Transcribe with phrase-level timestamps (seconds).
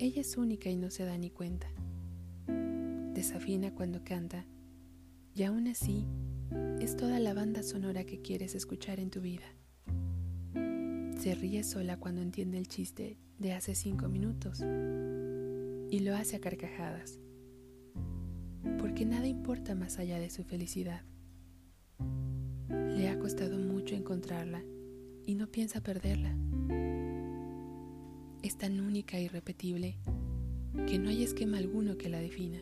[0.00, 1.66] Ella es única y no se da ni cuenta.
[3.14, 4.46] Desafina cuando canta
[5.34, 6.06] y aún así
[6.80, 9.46] es toda la banda sonora que quieres escuchar en tu vida.
[11.18, 14.60] Se ríe sola cuando entiende el chiste de hace cinco minutos
[15.90, 17.18] y lo hace a carcajadas,
[18.78, 21.02] porque nada importa más allá de su felicidad.
[22.68, 24.62] Le ha costado mucho encontrarla
[25.26, 26.36] y no piensa perderla.
[28.42, 29.96] Es tan única e irrepetible
[30.86, 32.60] que no hay esquema alguno que la defina.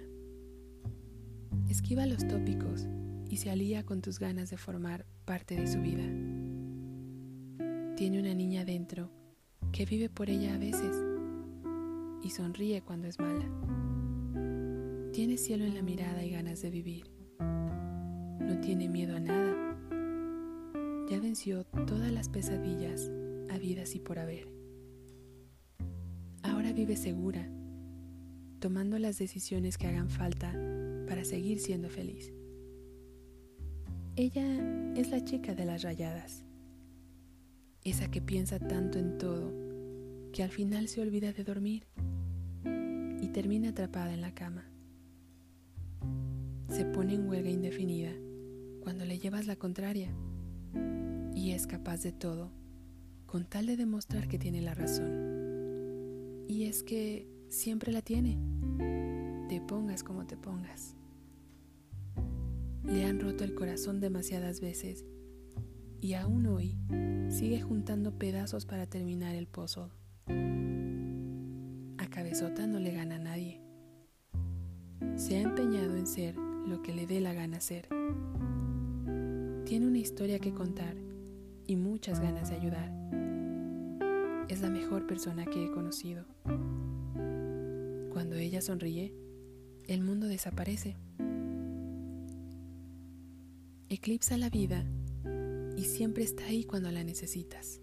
[1.69, 2.87] Esquiva los tópicos
[3.29, 6.05] y se alía con tus ganas de formar parte de su vida.
[7.97, 9.11] Tiene una niña dentro
[9.71, 10.97] que vive por ella a veces
[12.23, 13.45] y sonríe cuando es mala.
[15.13, 17.11] Tiene cielo en la mirada y ganas de vivir.
[17.39, 19.79] No tiene miedo a nada.
[21.11, 23.11] Ya venció todas las pesadillas
[23.51, 24.56] habidas y por haber.
[26.77, 27.49] Vive segura,
[28.59, 30.53] tomando las decisiones que hagan falta
[31.09, 32.35] para seguir siendo feliz.
[34.15, 36.45] Ella es la chica de las rayadas,
[37.83, 39.55] esa que piensa tanto en todo
[40.35, 41.87] que al final se olvida de dormir
[43.23, 44.67] y termina atrapada en la cama.
[46.69, 48.13] Se pone en huelga indefinida
[48.81, 50.11] cuando le llevas la contraria
[51.35, 52.51] y es capaz de todo
[53.25, 55.26] con tal de demostrar que tiene la razón.
[56.49, 58.39] Y es que siempre la tiene,
[59.49, 60.97] te pongas como te pongas.
[62.85, 65.05] Le han roto el corazón demasiadas veces
[66.01, 66.79] y aún hoy
[67.29, 69.91] sigue juntando pedazos para terminar el puzzle.
[71.99, 73.61] A cabezota no le gana a nadie.
[75.17, 77.89] Se ha empeñado en ser lo que le dé la gana ser.
[79.65, 80.95] Tiene una historia que contar
[81.67, 82.93] y muchas ganas de ayudar.
[84.49, 86.25] Es la mejor persona que he conocido.
[88.13, 89.15] Cuando ella sonríe,
[89.87, 90.97] el mundo desaparece
[93.89, 94.85] eclipsa la vida
[95.77, 97.81] y siempre está ahí cuando la necesitas.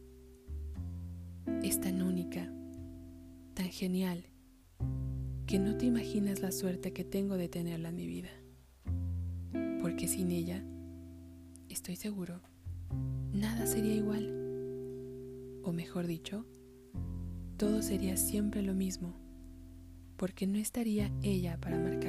[1.63, 2.51] Es tan única,
[3.53, 4.25] tan genial,
[5.45, 8.29] que no te imaginas la suerte que tengo de tenerla en mi vida.
[9.81, 10.63] Porque sin ella,
[11.69, 12.41] estoy seguro,
[13.33, 14.29] nada sería igual.
[15.63, 16.45] O mejor dicho,
[17.57, 19.13] todo sería siempre lo mismo,
[20.17, 22.02] porque no estaría ella para marcar.